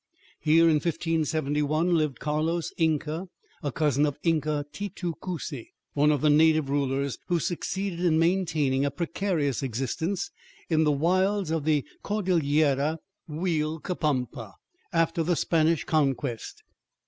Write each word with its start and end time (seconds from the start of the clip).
Here, 0.39 0.63
in 0.63 0.77
1571, 0.77 1.93
lived 1.95 2.19
Carlos 2.19 2.73
Inca, 2.75 3.27
a 3.61 3.71
cousin 3.71 4.07
of 4.07 4.17
Inca 4.23 4.65
Titu 4.73 5.13
Cusi, 5.21 5.73
one 5.93 6.11
of 6.11 6.21
the 6.21 6.29
native 6.31 6.71
rulers 6.71 7.19
who 7.27 7.37
succeeded 7.37 7.99
in 7.99 8.17
maintaining 8.17 8.83
a 8.83 8.89
precarious 8.89 9.61
existence 9.61 10.31
in 10.71 10.85
the 10.85 10.91
wilds 10.91 11.51
of 11.51 11.65
the 11.65 11.85
Cordillera 12.01 12.97
Uilcapampa 13.29 14.53
after 14.91 15.21
the 15.21 15.35
Spanish 15.35 15.83
Conquest. 15.83 16.63